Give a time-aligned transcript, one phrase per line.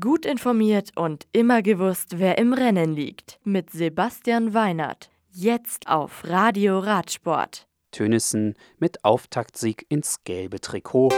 [0.00, 3.38] Gut informiert und immer gewusst, wer im Rennen liegt.
[3.44, 5.10] Mit Sebastian Weinert.
[5.30, 7.68] Jetzt auf Radio Radsport.
[7.90, 11.10] Tönissen mit Auftaktsieg ins gelbe Trikot.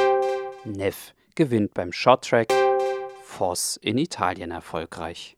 [0.65, 2.53] Neff gewinnt beim Shorttrack.
[3.23, 5.37] Voss in Italien erfolgreich.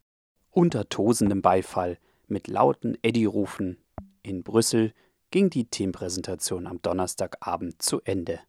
[0.50, 1.98] Unter tosendem Beifall
[2.28, 3.76] mit lauten Eddie-Rufen
[4.22, 4.94] in Brüssel
[5.30, 8.40] ging die Teampräsentation am Donnerstagabend zu Ende.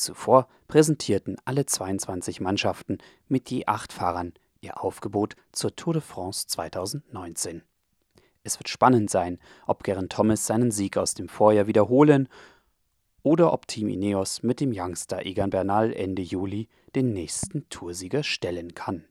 [0.00, 2.96] Zuvor präsentierten alle 22 Mannschaften
[3.28, 7.62] mit je acht Fahrern ihr Aufgebot zur Tour de France 2019.
[8.42, 12.30] Es wird spannend sein, ob Geraint Thomas seinen Sieg aus dem Vorjahr wiederholen
[13.22, 18.72] oder ob Team Ineos mit dem Youngster Egan Bernal Ende Juli den nächsten Toursieger stellen
[18.72, 19.04] kann.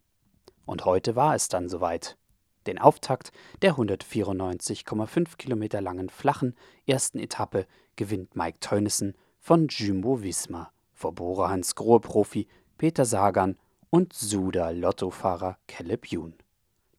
[0.66, 2.18] Und heute war es dann soweit.
[2.66, 6.56] Den Auftakt der 194,5 Kilometer langen flachen
[6.88, 12.46] ersten Etappe gewinnt Mike Teunissen von Jumbo Visma vor Bora Hans Grohe Profi
[12.78, 13.58] Peter Sagan
[13.90, 16.34] und Suda Lottofahrer Caleb Youn.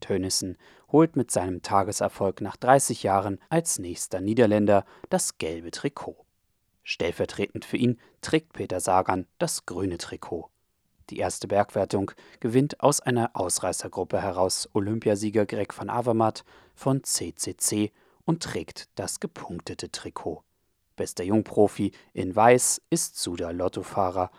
[0.01, 0.57] Teunissen
[0.91, 6.17] holt mit seinem Tageserfolg nach 30 Jahren als nächster Niederländer das gelbe Trikot.
[6.83, 10.49] Stellvertretend für ihn trägt Peter Sagan das grüne Trikot.
[11.11, 12.11] Die erste Bergwertung
[12.41, 17.93] gewinnt aus einer Ausreißergruppe heraus Olympiasieger Greg van Avermaet von CCC
[18.25, 20.43] und trägt das gepunktete Trikot.
[21.01, 24.31] Bester Jungprofi in Weiß ist Suda Lottofahrer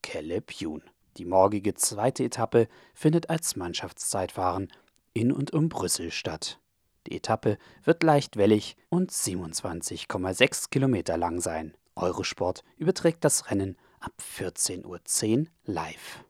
[0.00, 0.82] Caleb Youn.
[1.18, 4.72] Die morgige zweite Etappe findet als Mannschaftszeitfahren
[5.12, 6.58] in und um Brüssel statt.
[7.06, 11.76] Die Etappe wird leicht wellig und 27,6 Kilometer lang sein.
[11.96, 16.24] Eurosport überträgt das Rennen ab 14.10 Uhr live.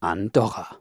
[0.00, 0.76] Andorra.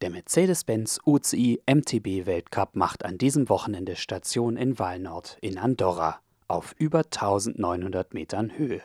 [0.00, 6.74] Der Mercedes-Benz UCI MTB Weltcup macht an diesem Wochenende Station in Walnord in Andorra auf
[6.78, 8.82] über 1900 Metern Höhe.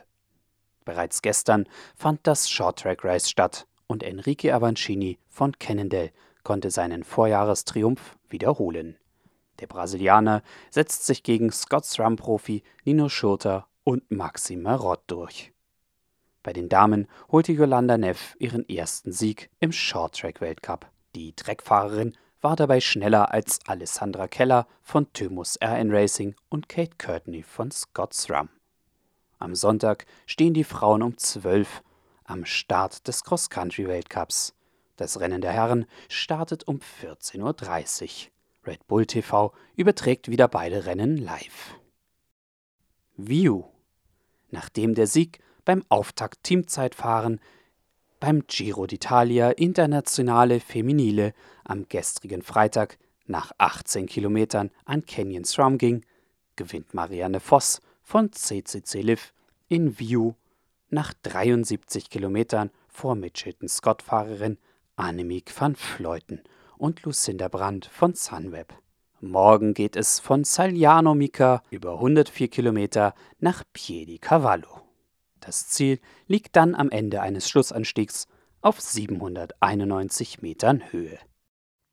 [0.85, 6.11] Bereits gestern fand das Short-Track Race statt und Enrique Avancini von Cannondale
[6.43, 8.97] konnte seinen Vorjahrestriumph wiederholen.
[9.59, 15.51] Der Brasilianer setzt sich gegen Scots Rum-Profi Nino Schurter und Maxi Marott durch.
[16.43, 20.87] Bei den Damen holte Yolanda Neff ihren ersten Sieg im Short-Track-Weltcup.
[21.15, 27.43] Die Dreckfahrerin war dabei schneller als Alessandra Keller von Thymus RN Racing und Kate Courtney
[27.43, 28.49] von Scott's Rum.
[29.39, 31.81] Am Sonntag stehen die Frauen um 12
[32.23, 34.53] am Start des Cross-Country-Weltcups.
[34.95, 38.31] Das Rennen der Herren startet um 14.30 Uhr.
[38.67, 41.75] Red Bull TV überträgt wieder beide Rennen live.
[43.15, 43.63] View.
[44.51, 47.39] Nachdem der Sieg beim Auftakt-Teamzeitfahren
[48.19, 56.05] beim Giro d'Italia Internationale Feminile am gestrigen Freitag nach 18 Kilometern an Canyon Strum ging,
[56.55, 59.33] gewinnt Marianne Voss von CCC Liv
[59.67, 60.33] in View
[60.89, 64.57] nach 73 Kilometern vor Mitchelton Scott-Fahrerin
[64.95, 66.41] Annemiek van Fleuten
[66.77, 68.73] und Lucinda Brandt von Sunweb.
[69.21, 74.88] Morgen geht es von Sagliano Mica über 104 Kilometer nach Piedi Cavallo.
[75.39, 78.27] Das Ziel liegt dann am Ende eines Schlussanstiegs
[78.61, 81.19] auf 791 Metern Höhe.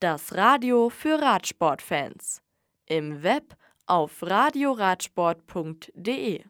[0.01, 2.43] Das Radio für Radsportfans.
[2.87, 6.45] Im Web auf radioradsport.de